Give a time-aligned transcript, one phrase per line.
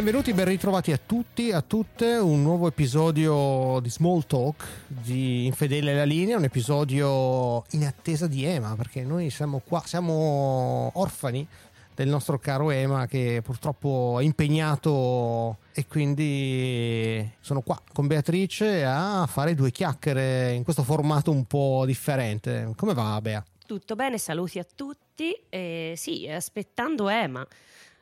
[0.00, 5.92] Benvenuti, ben ritrovati a tutti, a tutte, un nuovo episodio di Small Talk di Infedele
[5.92, 11.46] alla linea, un episodio in attesa di Ema, perché noi siamo qua, siamo orfani
[11.94, 19.26] del nostro caro Ema che purtroppo è impegnato e quindi sono qua con Beatrice a
[19.26, 22.72] fare due chiacchiere in questo formato un po' differente.
[22.74, 23.44] Come va Bea?
[23.66, 25.38] Tutto bene, saluti a tutti.
[25.50, 27.46] Eh, sì, aspettando Ema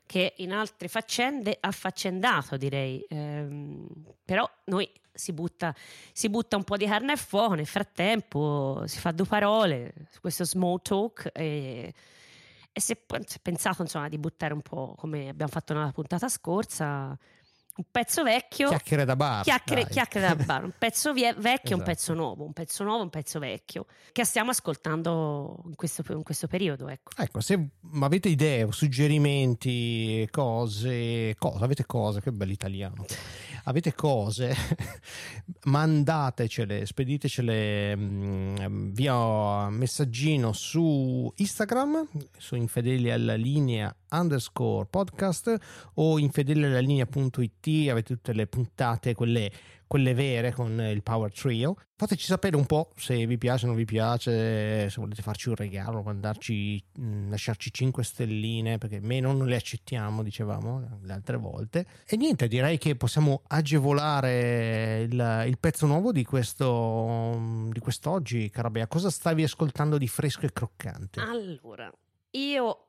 [0.09, 3.05] che in altre faccende affaccendato, direi.
[3.11, 3.87] Ehm,
[4.25, 5.75] però noi si butta,
[6.13, 10.45] si butta, un po' di carne al fuoco, nel frattempo si fa due parole questo
[10.47, 11.93] small talk e,
[12.73, 15.93] e si, è, si è pensato insomma di buttare un po' come abbiamo fatto nella
[15.93, 17.17] puntata scorsa
[17.79, 18.69] un pezzo vecchio.
[18.69, 19.45] Chiacchiere da bar.
[19.45, 20.65] Chiacchiere, chiacchiere da bar.
[20.65, 21.77] Un pezzo vie- vecchio esatto.
[21.77, 22.45] un pezzo nuovo.
[22.45, 23.87] Un pezzo nuovo un pezzo vecchio.
[24.11, 26.89] Che stiamo ascoltando in questo, in questo periodo.
[26.89, 27.13] Ecco.
[27.17, 27.69] ecco, se
[28.01, 33.05] avete idee, suggerimenti, cose, cose, avete cose, che bell'italiano
[33.69, 34.55] avete cose,
[35.65, 45.55] mandatecele, speditecele mm, via messaggino su Instagram, su infedeli alla linea underscore podcast
[45.95, 49.51] o infedeli alla linea.it, avete tutte le puntate, quelle
[49.89, 51.75] quelle vere con il Power Trio.
[52.01, 55.57] Fateci sapere un po' se vi piace o non vi piace, se volete farci un
[55.57, 61.87] regalo, mandarci, mm, lasciarci 5 stelline, perché meno non le accettiamo, dicevamo le altre volte.
[62.07, 68.87] E niente, direi che possiamo agevolare il, il pezzo nuovo di questo di quest'oggi, Carabea.
[68.87, 71.19] Cosa stavi ascoltando di fresco e croccante?
[71.19, 71.93] Allora,
[72.31, 72.88] io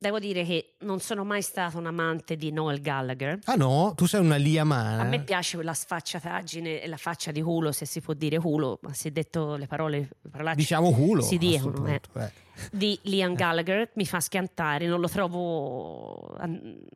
[0.00, 3.40] Devo dire che non sono mai stato un amante di Noel Gallagher.
[3.46, 3.94] Ah no?
[3.96, 5.02] Tu sei una liamana?
[5.02, 8.78] A me piace quella sfacciataggine e la faccia di culo, se si può dire culo,
[8.82, 11.22] ma se detto le parole, parolacce, diciamo culo.
[11.22, 12.00] Si dicono, eh.
[12.14, 12.30] Eh.
[12.70, 16.36] Di Liam Gallagher mi fa schiantare, non lo trovo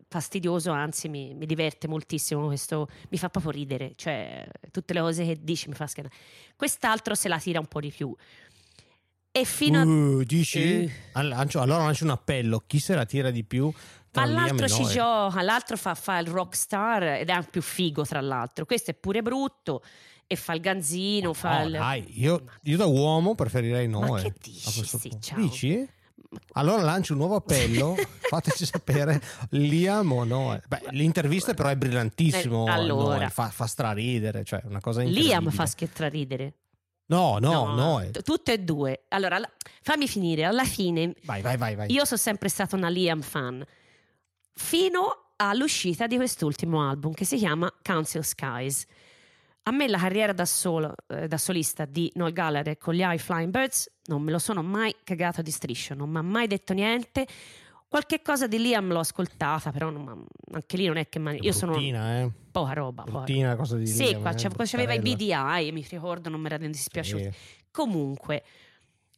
[0.09, 5.25] fastidioso, anzi mi, mi diverte moltissimo questo, mi fa proprio ridere, cioè tutte le cose
[5.25, 6.21] che dici mi fa schiantare.
[6.55, 8.15] Quest'altro se la tira un po' di più.
[9.34, 9.84] E fino a...
[9.84, 10.84] Uh, dici?
[10.84, 10.93] Eh.
[11.12, 13.72] allora lancio un appello, chi se la tira di più?
[14.12, 18.20] Ma l'altro ci gioca, l'altro fa, fa, il rockstar ed è anche più figo tra
[18.20, 18.66] l'altro.
[18.66, 19.82] Questo è pure brutto
[20.26, 21.72] e fa il ganzino, oh, fa no, il...
[21.72, 24.10] Dai, io, io, da uomo preferirei Noè.
[24.10, 24.84] Ma che dici?
[24.84, 25.88] Sì, dici?
[26.53, 27.94] Allora lancio un nuovo appello,
[28.28, 29.20] fateci sapere
[29.50, 30.60] Liam o no.
[30.69, 32.66] Beh, l'intervista però è brillantissimo.
[32.66, 35.38] Eh, allora, fa, fa straridere, cioè una cosa incredibile.
[35.41, 36.54] Liam fa straridere.
[37.15, 37.75] No, no, no.
[37.75, 38.11] no.
[38.11, 39.05] T- tutte e due.
[39.09, 39.41] Allora,
[39.83, 40.45] fammi finire.
[40.45, 41.93] Alla fine, vai, vai, vai, vai.
[41.93, 43.65] io sono sempre stata una Liam fan
[44.55, 48.87] fino all'uscita di quest'ultimo album che si chiama Council Skies.
[49.65, 53.19] A me la carriera da, solo, eh, da solista di Noel Gallagher con gli High
[53.19, 56.73] Flying Birds non me lo sono mai cagato di striscio, non mi ha mai detto
[56.73, 57.27] niente.
[57.92, 61.53] Qualche cosa di Liam l'ho ascoltata, però non, anche lì non è che man- io
[61.53, 62.30] sono eh.
[62.50, 63.03] poca roba.
[63.03, 66.56] Bruttina cosa di Sì, Liam, qua eh, c'aveva i BDI, mi ricordo, non mi era
[66.56, 67.31] dispiaciuto.
[67.31, 67.38] Sì.
[67.70, 68.44] Comunque,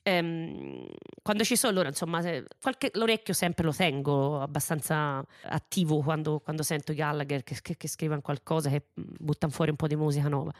[0.02, 0.88] ehm,
[1.22, 2.20] quando ci sono loro, insomma,
[2.60, 8.22] qualche, l'orecchio sempre lo tengo abbastanza attivo quando, quando sento Gallagher che, che, che scrivono
[8.22, 10.50] qualcosa, che buttano fuori un po' di musica nuova.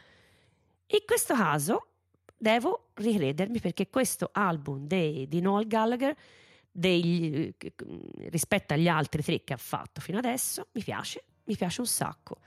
[0.87, 1.87] In questo caso
[2.37, 6.15] devo ricredermi perché questo album de, di Noel Gallagher
[6.77, 7.53] degli,
[8.29, 12.37] rispetto agli altri tre che ha fatto fino adesso, mi piace, mi piace un sacco.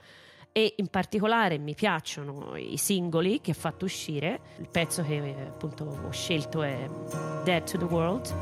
[0.51, 4.39] E in particolare mi piacciono i singoli che ha fatto uscire.
[4.57, 6.87] Il pezzo che appunto ho scelto è
[7.43, 8.35] Dead to the World.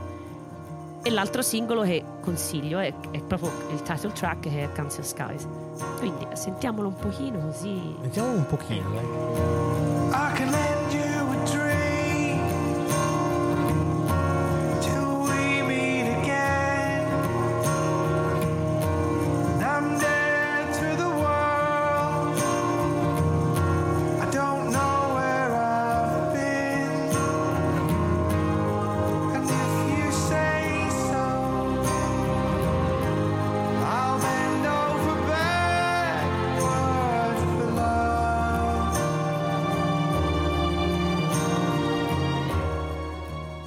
[1.04, 5.48] E l'altro singolo che consiglio è, è proprio il title track che è Cancer Skies.
[6.00, 7.96] Quindi sentiamolo un pochino così.
[8.02, 10.67] Sentiamolo un pochino, dai.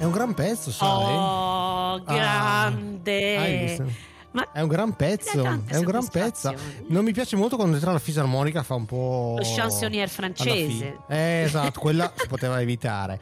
[0.09, 0.87] Gran pezzo, sai?
[0.87, 1.99] Oh, ah.
[2.03, 3.75] grande!
[3.77, 3.83] Ah,
[4.31, 6.53] ma è un gran pezzo, è un gran pezzo.
[6.87, 9.35] Non mi piace molto quando entra la fisarmonica, fa un po'.
[9.37, 10.99] Lo chansonnier francese.
[11.09, 13.19] Eh, esatto, quella si poteva evitare.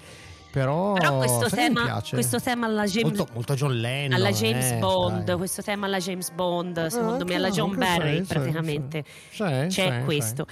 [0.51, 4.77] Però, Però questo, tema, questo, tema, alla James, molto, molto John Lennon alla James eh,
[4.77, 5.37] Bond sai.
[5.37, 10.47] questo tema alla James Bond secondo eh, me alla John Barry praticamente c'è, c'è questo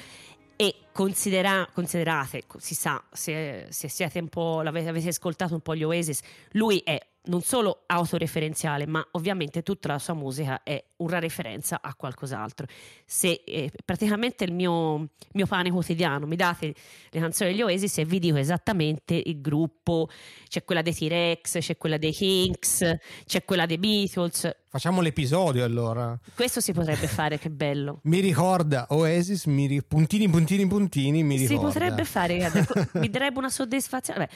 [0.57, 5.83] e considera, considerate, si sa, se, se siete un po', avete ascoltato un po' gli
[5.83, 6.19] Oasis,
[6.53, 11.93] lui è non solo autoreferenziale, ma ovviamente tutta la sua musica è una referenza a
[11.95, 12.67] qualcos'altro.
[13.05, 16.73] Se eh, praticamente il mio, mio, pane quotidiano mi date
[17.09, 20.09] le canzoni degli Oasis e vi dico esattamente il gruppo,
[20.47, 24.55] c'è quella dei T-Rex, c'è quella dei Kinks, c'è quella dei Beatles.
[24.69, 26.17] Facciamo l'episodio allora.
[26.35, 27.99] Questo si potrebbe fare, che bello.
[28.05, 29.83] mi ricorda Oasis, mi ri...
[29.83, 31.69] puntini, puntini, puntini, mi ricorda.
[31.69, 32.51] Si potrebbe fare,
[32.93, 34.19] mi darebbe una soddisfazione.
[34.19, 34.31] Vabbè,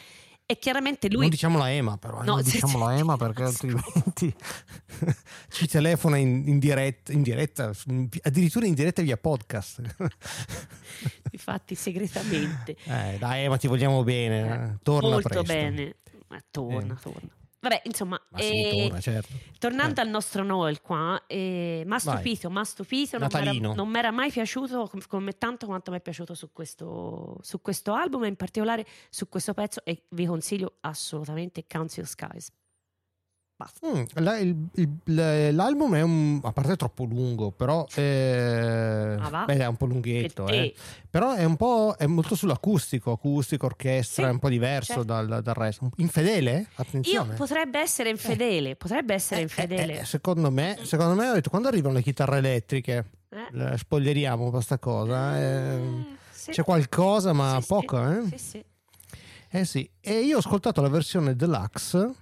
[0.52, 1.22] e chiaramente lui...
[1.22, 4.36] Non diciamo la EMA però, no, non diciamo la EMA perché altrimenti
[5.48, 7.72] ci telefona in, in, diretta, in diretta,
[8.24, 9.82] addirittura in diretta via podcast.
[11.32, 12.76] Infatti segretamente.
[12.84, 15.54] Eh, dai EMA ti vogliamo bene, eh, torna Molto presto.
[15.54, 15.96] bene,
[16.28, 17.02] ma torna, eh.
[17.02, 17.30] torna.
[17.62, 19.34] Vabbè, insomma, eh, torna, certo.
[19.60, 20.04] tornando eh.
[20.04, 24.32] al nostro Noel qua, eh, mi ha stupito, mi ha stupito, non mi era mai
[24.32, 28.36] piaciuto come, come, tanto quanto mi è piaciuto su questo, su questo album e in
[28.36, 32.52] particolare su questo pezzo e vi consiglio assolutamente Council Skies.
[33.86, 39.46] Mm, la, il, il, l'album è un, a parte è troppo lungo, però eh, ah,
[39.46, 40.74] beh, è un po' lunghetto, eh.
[41.10, 45.04] però è un po' è molto sull'acustico, acustico, orchestra, sì, è un po' diverso certo.
[45.04, 45.90] dal, dal, resto.
[45.98, 46.68] Infedele?
[46.76, 47.32] Attenzione.
[47.32, 48.14] Io potrebbe essere eh.
[48.14, 48.76] infedele, eh.
[48.76, 50.00] potrebbe essere eh, infedele.
[50.00, 53.10] Eh, secondo me, secondo me ho detto quando arrivano le chitarre elettriche,
[53.76, 56.20] spoileriamo questa cosa.
[56.32, 56.52] Sì.
[56.52, 58.24] C'è qualcosa, ma sì, poco, eh?
[58.30, 58.66] Sì, sì.
[59.54, 62.14] Eh sì, e io ho ascoltato la versione deluxe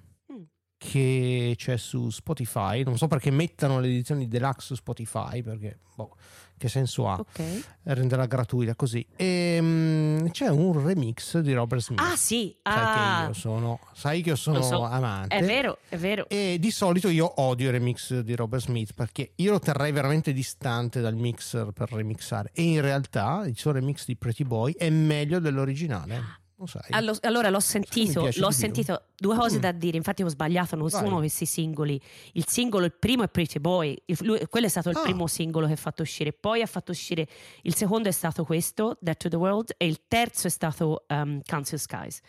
[0.80, 2.84] che c'è su Spotify.
[2.84, 6.16] Non so perché mettano le edizioni deluxe su Spotify, perché boh,
[6.58, 7.62] che senso ha okay.
[7.84, 9.06] renderla gratuita così.
[9.16, 12.00] E, um, c'è un remix di Robert Smith.
[12.00, 13.20] Ah, sì, sai ah.
[13.20, 14.84] che io sono, sai che io sono so.
[14.84, 15.36] amante.
[15.36, 16.28] È vero, è vero.
[16.30, 20.32] E di solito io odio i remix di Robert Smith perché io lo terrei veramente
[20.32, 22.52] distante dal mixer per remixare.
[22.54, 26.48] E in realtà il suo remix di Pretty Boy è meglio dell'originale.
[26.90, 29.62] Allo, allora l'ho sentito, l'ho sentito due cose mm.
[29.62, 31.04] da dire, infatti ho sbagliato, non Vai.
[31.04, 32.00] sono questi singoli.
[32.34, 35.02] Il singolo, il primo è Pretty Boy, il, lui, quello è stato il ah.
[35.02, 37.28] primo singolo che ha fatto uscire, poi ha fatto uscire
[37.62, 41.42] il secondo è stato questo, Dead to the World, e il terzo è stato um,
[41.46, 42.20] Council Skies.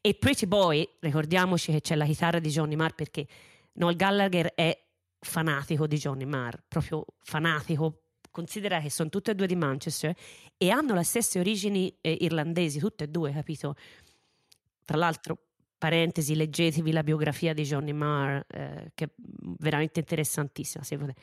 [0.00, 3.26] E Pretty Boy, ricordiamoci che c'è la chitarra di Johnny Marr perché
[3.72, 4.78] Noel Gallagher è
[5.18, 10.14] fanatico di Johnny Marr, proprio fanatico considera che sono tutte e due di Manchester
[10.56, 13.74] e hanno le stesse origini eh, irlandesi, tutte e due, capito?
[14.84, 15.38] Tra l'altro,
[15.78, 19.10] parentesi, leggetevi la biografia di Johnny Marr, eh, che è
[19.58, 20.84] veramente interessantissima.
[20.84, 21.20] Se potete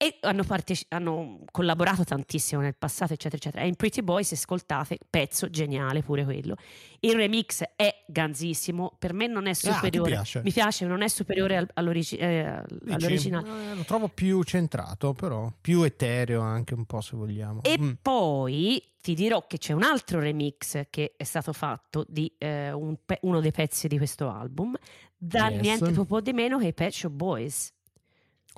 [0.00, 3.64] e hanno, parteci- hanno, collaborato tantissimo nel passato, eccetera, eccetera.
[3.64, 6.54] E in Pretty Boy, se ascoltate, pezzo geniale pure quello.
[7.00, 10.12] Il remix è ganzissimo, per me non è ah, superiore.
[10.12, 10.42] Ah, piace.
[10.44, 13.72] Mi piace, non è superiore al, all'origi- eh, all'originale.
[13.72, 17.64] Eh, lo trovo più centrato, però più etereo anche un po', se vogliamo.
[17.64, 17.90] E mm.
[18.00, 22.98] poi ti dirò che c'è un altro remix che è stato fatto di eh, un
[23.04, 24.76] pe- uno dei pezzi di questo album,
[25.16, 25.60] da yes.
[25.60, 27.72] niente po' di meno che i Pet Shop Boys.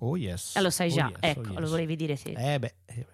[0.01, 0.57] Oh yes.
[0.57, 1.61] Eh, lo sai oh già, yes, ecco, oh yes.
[1.61, 2.33] lo volevi dire sì.
[2.33, 2.75] Eh beh.
[2.87, 3.07] Eh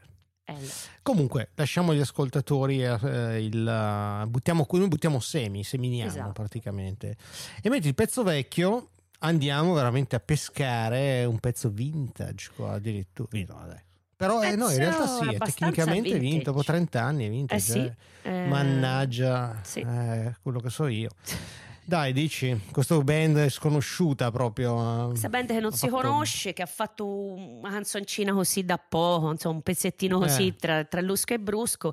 [1.03, 6.33] Comunque, lasciamo gli ascoltatori, eh, il, buttiamo, noi buttiamo semi, seminiamo esatto.
[6.33, 7.17] praticamente.
[7.61, 8.91] E mentre il pezzo vecchio
[9.21, 13.29] andiamo veramente a pescare un pezzo vintage qua addirittura.
[13.33, 13.81] No,
[14.15, 16.19] Però eh, no, in realtà sì, è tecnicamente vintage.
[16.19, 17.57] vinto, dopo 30 anni è vintage.
[17.57, 17.93] Eh sì.
[18.29, 18.47] Eh.
[18.47, 19.81] Mannaggia, sì.
[19.81, 21.11] Eh, quello che so io.
[21.87, 25.05] Dai, dici, questo band è sconosciuta proprio.
[25.05, 26.03] Eh, Questa band che non si fatto...
[26.03, 30.57] conosce, che ha fatto una canzoncina così da poco, insomma, un pezzettino così eh.
[30.57, 31.93] tra, tra lusco e brusco.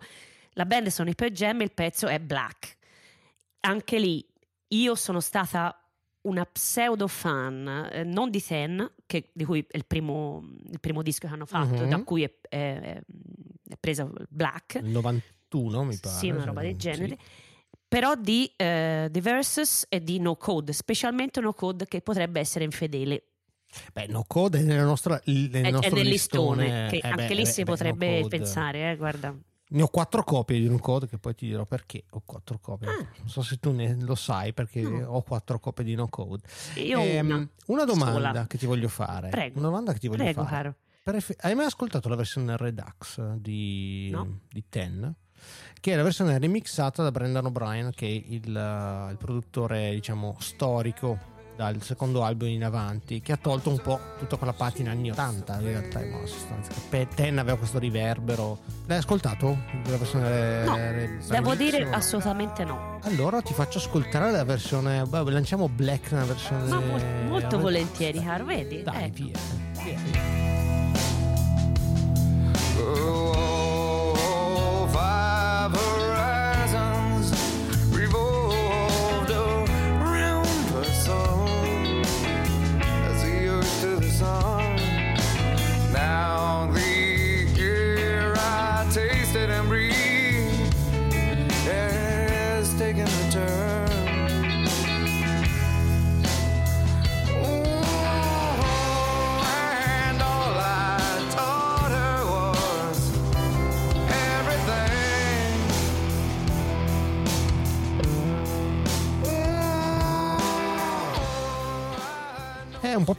[0.54, 2.76] La band sono i Pearl Jam e il pezzo è Black.
[3.60, 4.26] Anche lì
[4.70, 5.80] io sono stata
[6.22, 11.04] una pseudo fan, eh, non di Ten, che, di cui è il primo, il primo,
[11.04, 11.88] disco che hanno fatto, uh-huh.
[11.88, 13.00] da cui è, è,
[13.70, 14.80] è presa Black.
[14.82, 16.16] Il 91 mi pare.
[16.16, 17.16] Sì, una roba del genere.
[17.20, 17.52] Sì
[17.94, 22.66] però di eh, The Versus e di No Code, specialmente No Code che potrebbe essere
[22.66, 23.26] infedele.
[23.94, 27.28] Beh, No Code è nella nostra nel è, è nel listone, listone che eh anche
[27.28, 29.36] beh, lì beh, si beh, potrebbe no pensare, eh, guarda.
[29.66, 32.88] Ne ho quattro copie di No Code che poi ti dirò perché ho quattro copie.
[32.88, 32.98] Ah.
[33.20, 35.10] Non so se tu ne lo sai perché no.
[35.10, 36.42] ho quattro copie di No Code.
[36.78, 38.48] Io ehm, una, una domanda sola.
[38.48, 39.30] che ti voglio fare.
[39.30, 39.60] Prego.
[39.60, 40.76] Una domanda che ti voglio Prego, fare.
[41.04, 41.24] Caro.
[41.42, 44.40] Hai mai ascoltato la versione Redux di, no.
[44.50, 45.16] di Ten?
[45.80, 50.38] Che è la versione remixata da Brendan O'Brien, che è il, uh, il produttore, diciamo,
[50.40, 55.12] storico dal secondo album in avanti, che ha tolto un po' tutta quella patina anni
[55.12, 56.72] 80 in realtà in buona sostanza.
[57.14, 58.60] Ten aveva questo riverbero.
[58.88, 59.58] L'hai ascoltato?
[59.86, 63.00] La versione no, re, devo dire assolutamente no.
[63.04, 65.04] Allora ti faccio ascoltare la versione.
[65.04, 66.68] Beh, lanciamo Black nella versione.
[66.70, 68.84] Ma molto, molto volentieri, caro, vedi?
[68.84, 69.24] Dai, ecco.
[69.24, 69.40] via.
[69.84, 70.42] via.
[72.80, 73.33] Oh.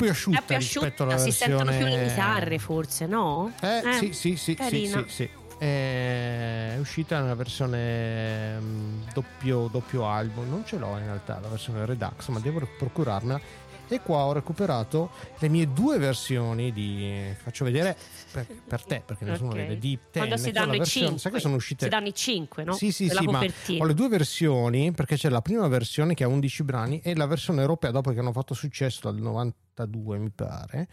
[0.05, 1.57] Più asciutta, più asciutta rispetto alla si versione...
[1.57, 3.53] sentono più le chitarre forse, no?
[3.61, 5.31] Eh, eh sì, sì, sì, sì, sì, sì.
[5.57, 11.87] È uscita nella versione um, doppio, doppio album, non ce l'ho in realtà la versione
[11.87, 13.41] Redux, ma devo procurarmela
[13.89, 17.97] e qua ho recuperato le mie due versioni di faccio vedere
[18.33, 19.63] per, per te perché nessuno okay.
[19.63, 22.15] vede di Ten quando si danno i 5 sai che sono uscite si danno i
[22.15, 22.73] 5 no?
[22.75, 23.41] sì sì sì ma
[23.79, 27.27] ho le due versioni perché c'è la prima versione che ha 11 brani e la
[27.27, 30.89] versione europea dopo che hanno fatto successo dal 92 mi pare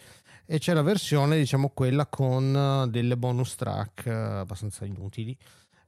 [0.46, 5.38] e c'è la versione diciamo quella con delle bonus track eh, abbastanza inutili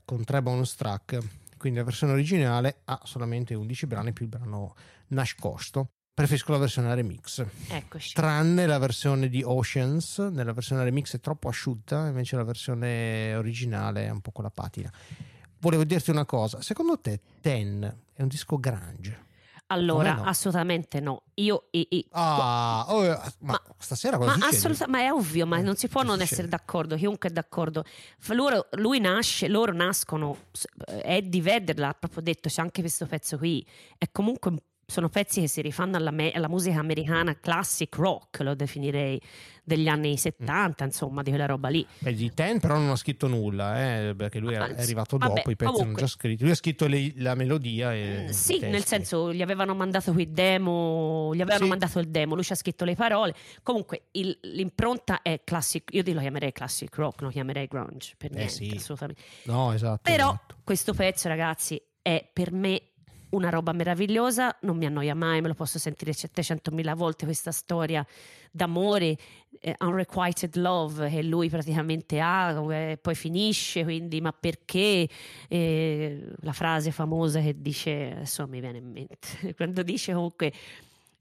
[0.05, 1.17] con tre bonus track
[1.57, 4.75] quindi la versione originale ha solamente 11 brani più il brano
[5.07, 7.43] nascosto Preferisco la versione remix.
[7.69, 8.13] Eccoci.
[8.13, 14.05] Tranne la versione di Oceans, nella versione remix è troppo asciutta, invece la versione originale
[14.05, 14.91] è un po' con la patina.
[15.57, 17.81] Volevo dirti una cosa, secondo te Ten
[18.13, 19.31] è un disco grunge?
[19.67, 20.23] Allora, no?
[20.25, 21.23] assolutamente no.
[21.35, 25.61] Io e, e ah, oh, ma, ma, stasera cosa ma, assoluta, ma è ovvio, ma
[25.61, 26.95] non si può non essere d'accordo.
[26.95, 27.83] Chiunque è d'accordo.
[28.27, 30.37] Loro, lui nasce, loro nascono.
[31.01, 32.49] Eddie Vedder l'ha proprio detto.
[32.49, 33.65] C'è anche questo pezzo qui.
[33.97, 38.41] È comunque un sono pezzi che si rifanno alla, me- alla, musica americana classic rock,
[38.41, 39.19] lo definirei,
[39.63, 40.87] degli anni 70, mm.
[40.87, 41.85] insomma, di quella roba lì.
[41.99, 45.35] Beh, di Ten però non ha scritto nulla, eh, perché lui è, è arrivato vabbè,
[45.35, 46.43] dopo, i pezzi comunque, erano già scritti.
[46.43, 48.25] Lui ha scritto le, la melodia e...
[48.25, 51.69] Mm, sì, nel senso, gli avevano mandato qui demo, gli avevano sì.
[51.69, 53.33] mandato il demo, lui ci ha scritto le parole.
[53.63, 58.31] Comunque, il, l'impronta è classic, io lo chiamerei classic rock, non lo chiamerei grunge, per
[58.31, 58.73] eh, niente, sì.
[58.75, 59.21] assolutamente.
[59.43, 60.01] No, esatto.
[60.03, 60.57] Però esatto.
[60.63, 62.81] questo pezzo, ragazzi, è per me
[63.33, 68.05] una roba meravigliosa, non mi annoia mai, me lo posso sentire 700.000 volte questa storia
[68.51, 69.17] d'amore,
[69.59, 75.07] eh, unrequited love che lui praticamente ha, e poi finisce, quindi ma perché?
[75.47, 80.53] Eh, la frase famosa che dice, adesso mi viene in mente, quando dice comunque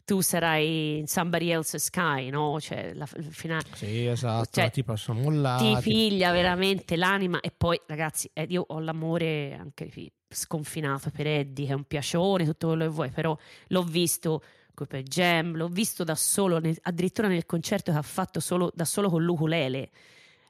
[0.04, 2.60] tu sarai in somebody else's sky, no?
[2.60, 3.64] Cioè, la, il finale.
[3.74, 5.76] Sì, esatto, cioè, ti possono mollare.
[5.76, 9.88] Ti piglia veramente l'anima e poi, ragazzi, eh, io ho l'amore anche
[10.34, 13.36] sconfinato per Eddie, che è un piacione, tutto quello che vuoi, però
[13.68, 14.42] l'ho visto
[14.74, 18.70] con per Jam, l'ho visto da solo, nel, addirittura nel concerto che ha fatto solo,
[18.74, 19.90] da solo con l'ukulele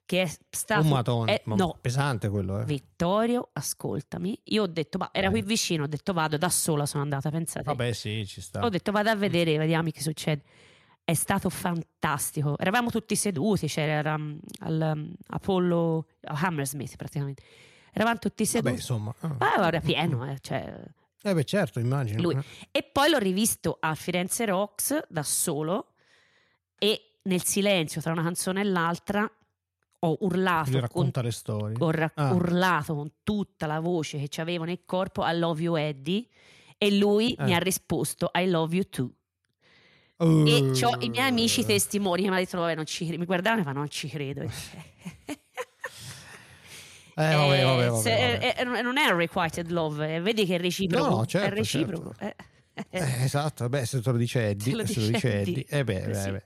[0.04, 2.64] che è stato un matone, è, no, pesante quello eh.
[2.64, 4.38] Vittorio ascoltami.
[4.44, 5.30] Io ho detto ma era eh.
[5.30, 7.64] qui vicino ho detto vado da sola sono andata pensate.
[7.64, 8.62] Vabbè sì ci sta.
[8.62, 10.42] Ho detto vado a vedere vediamo che succede.
[11.04, 12.58] È stato fantastico.
[12.58, 17.42] Eravamo tutti seduti c'era um, al um, Apollo Hammersmith praticamente
[17.92, 19.36] eravamo tutti seduti vabbè insomma ah.
[19.38, 20.74] ma era pieno eh, cioè,
[21.22, 22.38] eh beh certo immagino lui.
[22.70, 25.94] e poi l'ho rivisto a Firenze Rocks da solo
[26.78, 29.30] e nel silenzio tra una canzone e l'altra
[30.04, 31.76] ho urlato, con, le storie.
[31.78, 32.32] Ho ra- ah.
[32.32, 36.26] urlato con tutta la voce che avevo nel corpo I love you Eddie
[36.76, 37.44] e lui eh.
[37.44, 39.10] mi ha risposto I love you too.
[40.16, 40.44] Uh.
[40.46, 43.26] E ho i miei amici testimoni che mi hanno detto vabbè non ci credo, mi
[43.26, 44.44] guardavano e ma non ci credo.
[47.14, 50.54] Eh, vabbè, vabbè, vabbè, se, eh, eh, non è un requited love, eh, vedi che
[50.54, 51.08] è reciproco.
[51.08, 52.14] No, certo, è reciproco.
[52.18, 52.50] Certo.
[52.88, 56.00] Eh, esatto, beh, se te lo dice Eddie, lo se lo dice Eddie, eh beh,
[56.06, 56.42] beh, beh.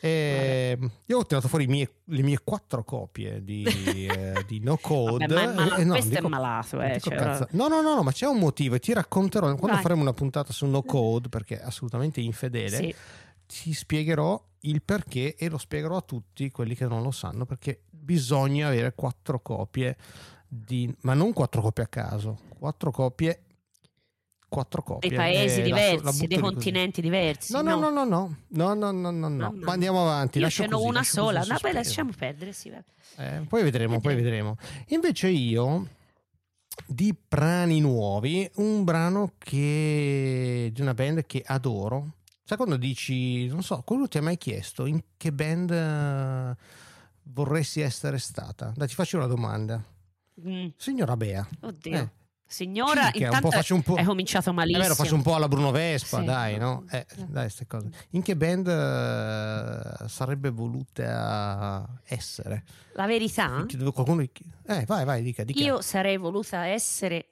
[0.00, 3.64] Eh, io ho tirato fuori mie, le mie quattro copie di,
[4.08, 5.26] eh, di No Code.
[5.26, 8.02] Vabbè, ma, ma eh, no, questo dico, è malato, eh, cioè, no, no, no, no,
[8.02, 9.82] ma c'è un motivo e ti racconterò quando Vai.
[9.82, 12.76] faremo una puntata su No Code, perché è assolutamente infedele.
[12.76, 12.94] Sì.
[13.50, 17.82] Ti spiegherò il perché e lo spiegherò a tutti quelli che non lo sanno, perché
[17.90, 19.96] bisogna avere quattro copie
[20.46, 23.44] di, ma non quattro copie a caso, quattro copie
[24.48, 25.08] quattro copie.
[25.08, 27.02] Dei paesi eh, diversi, dei continenti così.
[27.02, 27.52] diversi.
[27.52, 29.52] No, no, no, no, no, no, no, no, no, no.
[29.54, 30.38] Ma andiamo avanti.
[30.38, 32.52] Io ce n'ho una sola, no, poi lasciamo perdere.
[32.52, 32.70] Sì,
[33.16, 34.56] eh, poi vedremo, poi vedremo.
[34.88, 35.88] Invece io
[36.86, 42.16] di brani nuovi, un brano che di una band che adoro.
[42.50, 46.60] Sai quando dici, non so, quello ti ha mai chiesto in che band uh,
[47.30, 48.72] vorresti essere stata?
[48.74, 49.80] Dai, ti faccio una domanda.
[50.44, 50.70] Mm.
[50.74, 51.48] Signora Bea.
[51.60, 51.96] Oddio.
[51.96, 52.10] Eh,
[52.44, 54.00] Signora, Cica, intanto un po', po'...
[54.00, 54.82] è cominciato malissimo.
[54.82, 56.24] È vero, faccio un po' alla Bruno Vespa, sì.
[56.24, 56.86] dai, no?
[56.90, 57.88] Eh, dai, queste cose.
[58.10, 62.64] In che band uh, sarebbe voluta essere?
[62.94, 63.64] La verità?
[63.94, 64.22] Qualcuno...
[64.22, 65.62] Eh, vai, vai, dica, dica.
[65.62, 67.30] Io sarei voluta essere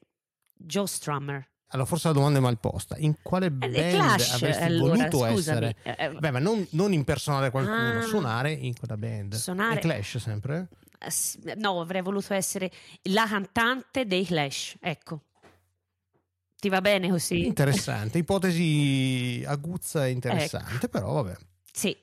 [0.54, 1.44] Joe Strummer.
[1.70, 2.96] Allora, forse la domanda è mal posta.
[2.98, 5.76] In quale eh, band Clash, avresti allora, voluto essere?
[5.82, 9.34] Eh, eh, Beh, ma non, non impersonare qualcuno, ah, suonare in quella band.
[9.34, 9.76] Suonare.
[9.76, 10.68] E Clash sempre?
[11.56, 12.70] no, avrei voluto essere
[13.04, 15.22] la cantante dei Clash, ecco.
[16.56, 17.46] Ti va bene così?
[17.46, 20.88] Interessante, ipotesi aguzza e interessante, ecco.
[20.88, 21.36] però vabbè.
[21.70, 21.96] Sì.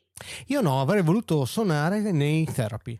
[0.48, 2.98] Io no, avrei voluto suonare nei therapy.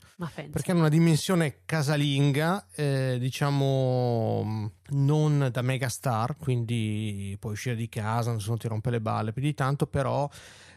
[0.52, 8.34] Perché hanno una dimensione casalinga, eh, diciamo non da megastar, quindi puoi uscire di casa,
[8.34, 10.30] nessuno ti rompe le balle più di tanto, però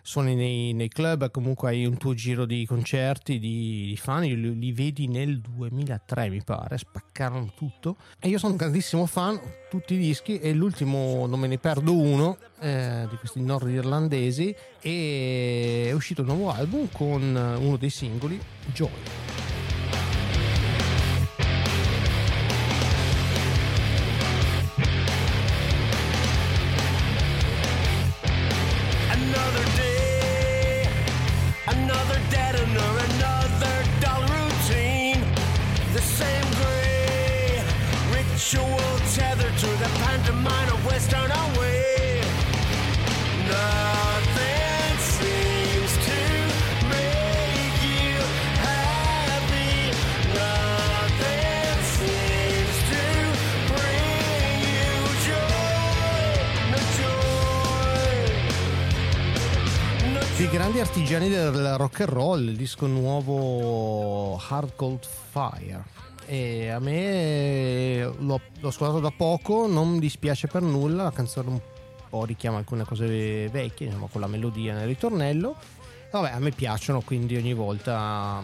[0.09, 4.59] suoni nei, nei, club, comunque hai un tuo giro di concerti di, di fan, li,
[4.59, 9.38] li, vedi nel 2003 mi pare, spaccarono tutto e io sono un grandissimo fan,
[9.69, 15.88] tutti i dischi e l'ultimo non me ne perdo uno eh, di questi nordirlandesi e
[15.88, 17.21] è uscito un nuovo album con
[17.61, 18.41] uno dei singoli,
[18.73, 19.58] Joy.
[60.59, 65.98] Grandi artigiani del rock and roll, il disco nuovo Hard Cold Fire.
[66.31, 71.49] E a me l'ho, l'ho ascoltato da poco, non mi dispiace per nulla, la canzone
[71.49, 71.61] un
[72.11, 75.57] po' richiama alcune cose vecchie, diciamo, con la melodia nel ritornello.
[76.11, 78.43] Vabbè, a me piacciono, quindi ogni volta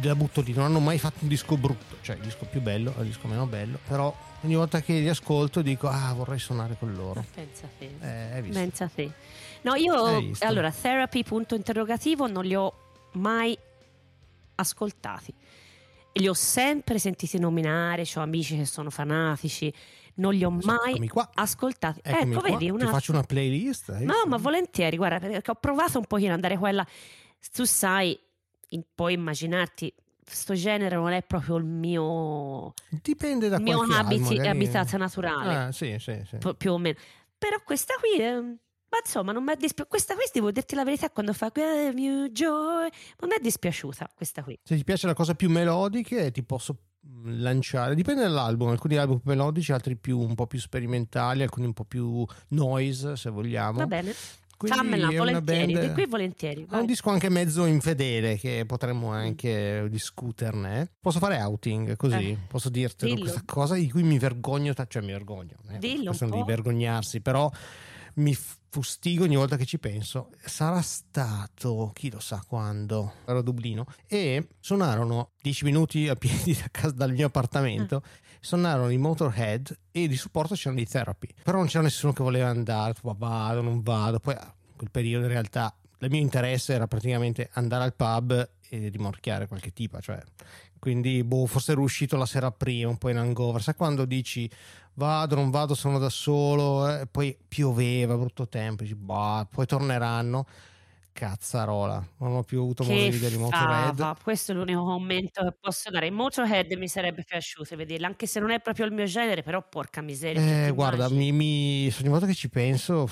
[0.00, 0.52] la butto lì.
[0.52, 3.46] Non hanno mai fatto un disco brutto, cioè il disco più bello, il disco meno
[3.46, 4.12] bello, però
[4.42, 7.24] ogni volta che li ascolto dico, ah, vorrei suonare con loro.
[7.32, 7.90] Pensa te.
[8.00, 9.08] Eh, Pensa te.
[9.62, 9.92] No, io
[10.40, 12.72] allora, therapy punto interrogativo non li ho
[13.12, 13.56] mai
[14.56, 15.34] ascoltati.
[16.12, 19.72] Li ho sempre sentiti nominare, ho amici che sono fanatici,
[20.14, 22.00] non li ho mai ascoltati.
[22.02, 22.50] Eccomi ecco, qua.
[22.50, 22.84] vedi, una...
[22.84, 23.90] Ti faccio una playlist.
[24.00, 26.86] No, ma volentieri, guarda, perché ho provato un pochino ad andare quella.
[27.52, 28.18] Tu sai,
[28.94, 29.92] puoi immaginarti,
[30.24, 35.96] questo genere non è proprio il mio dipende da mio abiti, abitato naturale ah, sì,
[35.98, 36.36] sì, sì.
[36.36, 36.96] Pi- più o meno
[37.36, 38.40] però questa qui è
[38.90, 39.88] ma insomma, non mi è dispiaciuta.
[39.88, 44.10] Questa qui, devo dirti la verità, quando fa Give you joy, non mi è dispiaciuta
[44.14, 44.58] questa qui.
[44.62, 46.76] Se ti piace la cosa più melodica, ti posso
[47.06, 47.94] mm, lanciare.
[47.94, 51.84] Dipende dall'album, alcuni album più melodici, altri più, un po' più sperimentali, alcuni un po'
[51.84, 53.78] più noise, se vogliamo.
[53.78, 54.12] Va bene.
[54.60, 56.66] Quindi Fammela, volentieri, band, di qui volentieri.
[56.68, 59.12] È un disco anche mezzo infedele che potremmo mm.
[59.12, 60.90] anche discuterne.
[61.00, 62.32] Posso fare outing così?
[62.32, 62.38] Eh.
[62.46, 65.56] Posso dirti questa cosa di cui mi vergogno, cioè mi vergogno.
[65.70, 66.36] Eh, Dillo un po'.
[66.36, 67.50] di vergognarsi, però
[68.16, 68.36] mi
[68.70, 70.30] fustigo ogni volta che ci penso.
[70.42, 76.54] Sarà stato, chi lo sa quando, ero a Dublino, e suonarono 10 minuti a piedi
[76.58, 78.28] da casa, dal mio appartamento, mm.
[78.40, 81.28] suonarono i Motorhead e di supporto c'erano i Therapy.
[81.42, 84.20] Però non c'era nessuno che voleva andare, vado, non vado.
[84.20, 88.88] Poi in quel periodo in realtà il mio interesse era praticamente andare al pub e
[88.88, 90.22] rimorchiare qualche tipa, cioè
[90.80, 93.62] quindi boh, forse ero uscito la sera prima, un po' in hangover.
[93.62, 94.50] Sai quando dici
[94.94, 100.46] vado, non vado, sono da solo, eh, poi pioveva, brutto tempo, dici, bah, poi torneranno.
[101.12, 104.22] Cazzarola, non ho più avuto modo di vedere i Motorhead.
[104.22, 106.10] Questo è l'unico commento che posso dare.
[106.10, 110.00] Motorhead mi sarebbe piaciuto vederli, anche se non è proprio il mio genere, però porca
[110.00, 110.66] miseria.
[110.66, 113.08] Eh, guarda, mi, mi, ogni volta che ci penso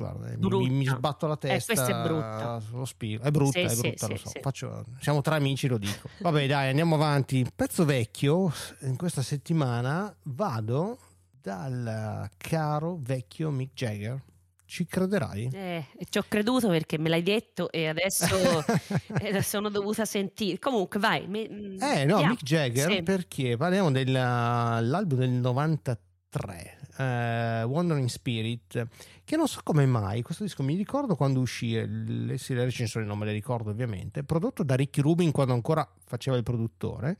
[0.00, 1.72] guarda, mi, mi, sbatto la testa.
[1.72, 2.60] Eh, questo è brutto.
[2.60, 3.22] Sullo spiro.
[3.22, 4.28] È brutta, sì, è brutta, sì, lo so.
[4.30, 4.40] Sì.
[4.40, 6.08] Faccio, siamo tre amici, lo dico.
[6.20, 7.46] Vabbè, dai, andiamo avanti.
[7.54, 10.98] Pezzo vecchio, in questa settimana vado
[11.40, 14.22] dal caro vecchio Mick Jagger.
[14.64, 15.50] Ci crederai?
[15.52, 18.26] Eh, ci ho creduto perché me l'hai detto e adesso
[19.42, 20.58] sono dovuta sentire.
[20.58, 21.26] Comunque, vai.
[21.26, 28.86] Mi, mm, eh, no, Mick Jagger perché parliamo dell'album del 93 uh, Wandering Spirit,
[29.24, 33.06] che non so come mai, questo disco mi ricordo quando uscì, le, sì, le recensioni
[33.06, 37.16] non me le ricordo ovviamente, prodotto da Ricky Rubin quando ancora faceva il produttore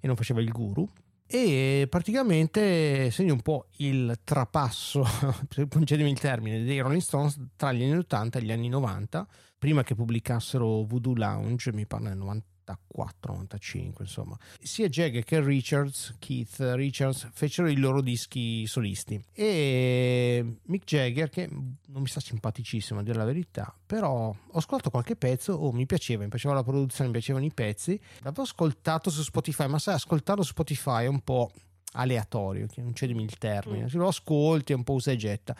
[0.00, 0.88] e non faceva il guru.
[1.28, 5.04] E praticamente segna un po' il trapasso,
[5.68, 9.26] concedimi il termine, dei Rolling Stones tra gli anni 80 e gli anni 90,
[9.58, 14.38] prima che pubblicassero Voodoo Lounge, mi pare nel 90 94-95 insomma.
[14.60, 19.22] Sia Jagger che Richards Keith Richards fecero i loro dischi solisti.
[19.32, 24.90] E Mick Jagger che non mi sta simpaticissimo a dire la verità però ho ascoltato
[24.90, 27.98] qualche pezzo oh mi piaceva mi piaceva la produzione mi piacevano i pezzi.
[28.20, 31.50] L'avevo ascoltato su Spotify ma sai ascoltarlo su Spotify è un po'
[31.96, 33.86] aleatorio, non cedimi il termine, mm.
[33.86, 35.56] se lo ascolti è un po' usa e getta.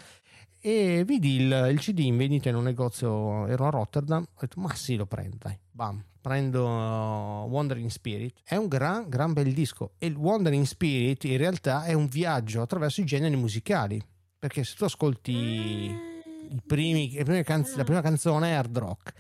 [0.61, 4.61] E vidi il, il, CD in vendita in un negozio, ero a Rotterdam, ho detto
[4.61, 9.53] ma sì lo prendo, dai, bam, prendo uh, Wandering Spirit, è un gran, gran bel
[9.53, 9.93] disco.
[9.97, 14.05] E il Wandering Spirit in realtà è un viaggio attraverso i generi musicali,
[14.37, 19.13] perché se tu ascolti i primi, prime canz- la prima canzone è hard rock,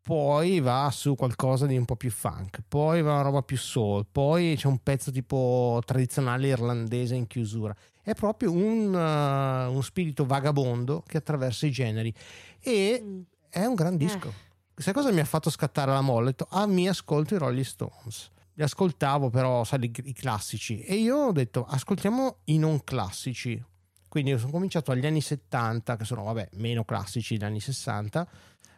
[0.00, 4.06] poi va su qualcosa di un po' più funk, poi va una roba più soul,
[4.10, 7.76] poi c'è un pezzo tipo tradizionale irlandese in chiusura.
[8.02, 12.14] È proprio un, uh, un spirito vagabondo che attraversa i generi.
[12.60, 13.20] E mm.
[13.50, 14.28] è un gran disco.
[14.28, 14.48] Eh.
[14.80, 16.28] Sai cosa mi ha fatto scattare la molla?
[16.28, 18.30] Ho detto, ah, mi ascolto i Rolling Stones.
[18.54, 20.80] Li ascoltavo però, sai, i, classici.
[20.80, 23.62] E io ho detto, ascoltiamo i non classici.
[24.08, 28.26] Quindi sono cominciato agli anni 70, che sono, vabbè, meno classici degli anni 60,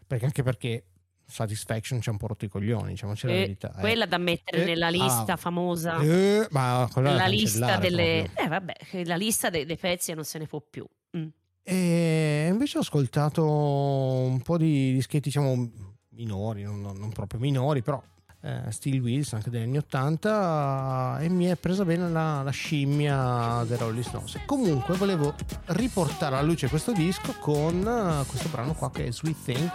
[0.05, 0.87] perché anche perché
[1.25, 3.73] Satisfaction ci ha un po' rotto i coglioni, diciamoci la verità.
[3.77, 3.81] Eh.
[3.81, 6.01] Quella da mettere eh, nella lista ah, famosa.
[6.01, 8.29] Eh, ma la lista delle...
[8.35, 10.85] Eh, vabbè, la lista dei, dei pezzi non se ne può più.
[11.17, 11.29] Mm.
[11.62, 18.03] E invece ho ascoltato un po' di dischetti, diciamo, minori, non, non proprio minori, però
[18.42, 23.64] eh, Steel Wheels anche degli anni 80 e mi è presa bene la, la scimmia
[23.66, 25.35] dei Rolling Stones comunque volevo
[25.66, 29.70] riportare alla luce questo disco con uh, questo brano qua che è Sweet Thing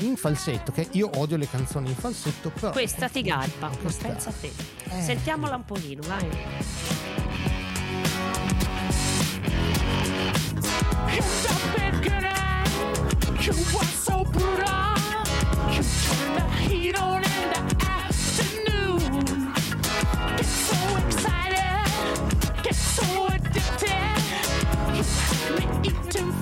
[0.00, 4.08] in falsetto che io odio le canzoni in falsetto però questa ti garba questa...
[4.08, 4.50] pensa a te
[4.90, 5.02] eh.
[5.02, 6.28] sentiamola un pochino vai
[13.40, 14.79] You were so brutal.
[20.42, 24.20] So excited, get so addicted.
[24.94, 26.32] You have me eating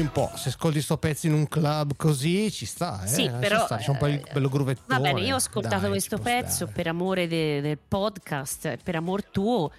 [0.00, 3.06] dimmi un po', se ascolti sto pezzo in un club così ci sta, eh?
[3.06, 4.86] Sì, però sta, c'è un po' il bello gruvettone.
[4.86, 6.72] Va bene, io ho ascoltato Dai, questo pezzo stare.
[6.72, 9.70] per amore de, del podcast, per amor tuo.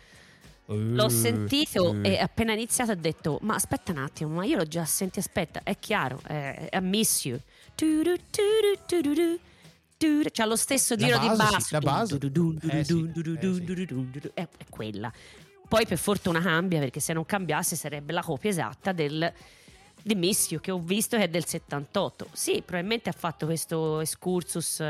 [0.66, 4.66] L'ho sentito uh, e appena iniziato ho detto: Ma aspetta un attimo, ma io l'ho
[4.66, 5.20] già sentito.
[5.20, 7.38] Aspetta, è chiaro, è, è Miss You.
[10.32, 11.60] C'ha lo stesso giro base, di basso.
[11.60, 13.12] Sì, la base eh, sì,
[14.34, 15.12] è quella.
[15.68, 19.32] Poi per fortuna cambia perché se non cambiasse sarebbe la copia esatta del
[20.04, 22.28] The Miss You che ho visto che è del 78.
[22.32, 24.84] Sì, probabilmente ha fatto questo excursus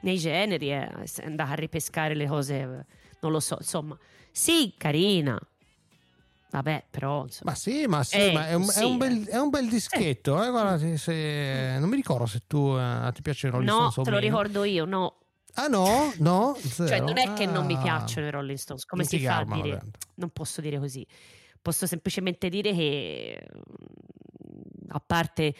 [0.00, 0.88] nei generi, è
[1.24, 2.86] andata a ripescare le cose,
[3.20, 3.96] non lo so, insomma.
[4.30, 5.38] Sì, carina.
[6.50, 7.24] Vabbè, però.
[7.24, 7.50] Insomma.
[7.50, 9.68] Ma sì, ma, sì, eh, ma è, un, sì, è, un bel, è, un, bel,
[9.68, 10.42] dischetto.
[10.42, 10.46] Eh.
[10.46, 13.96] Eh, guarda, se, non mi ricordo se tu eh, ti piace Rolling no, Stones.
[13.96, 15.16] No, te lo ricordo io, no.
[15.54, 16.12] Ah no?
[16.18, 16.56] No?
[16.60, 16.88] Zero.
[16.88, 17.80] Cioè, non è che non mi ah.
[17.80, 19.82] piacciono i Rolling Stones, come non si fa a dire?
[20.14, 21.06] Non posso dire così.
[21.60, 23.46] Posso semplicemente dire che
[24.88, 25.54] a parte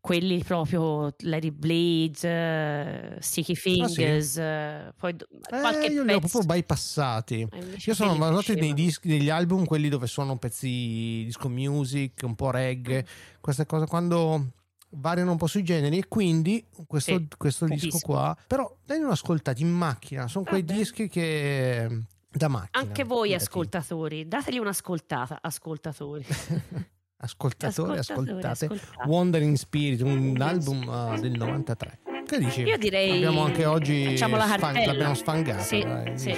[0.00, 4.88] quelli proprio Larry Blade, uh, Sticky Fingers, ah, sì.
[4.88, 7.46] uh, poi eh, qualche io li ho proprio bypassati.
[7.50, 12.34] Eh, io sono basato nei dischi, negli album, quelli dove sono pezzi disco music, un
[12.34, 13.06] po' reggae,
[13.40, 14.52] queste cose quando
[14.92, 15.98] variano un po' sui generi.
[15.98, 20.28] E quindi questo, sì, questo disco qua però dai non ascoltati in macchina.
[20.28, 26.24] Sono quei dischi che da macchina anche voi ascoltatori dategli un'ascoltata ascoltatori
[27.20, 29.08] ascoltatori, ascoltate, ascoltate.
[29.08, 31.98] Wandering Spirit, un album uh, del 93.
[32.26, 32.62] Che dici?
[32.62, 33.16] Io direi.
[33.16, 34.14] Abbiamo anche oggi.
[34.16, 34.86] Cartella.
[34.86, 35.62] l'abbiamo sfangata.
[35.62, 36.36] Sì, dai, sì,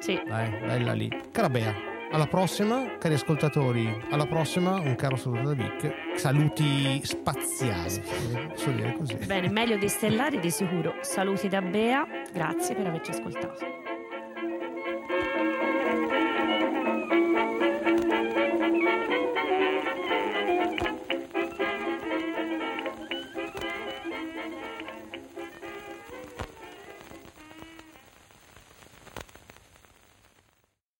[0.00, 0.20] sì.
[0.26, 1.08] Dai, bella lì.
[1.30, 1.86] Carabea.
[2.10, 6.16] Alla prossima, cari ascoltatori, alla prossima un caro saluto da Vic.
[6.16, 8.02] Saluti spaziali,
[8.48, 9.14] posso dire così.
[9.26, 10.94] Bene, meglio di stellari di sicuro.
[11.02, 13.87] Saluti da Bea, grazie per averci ascoltato.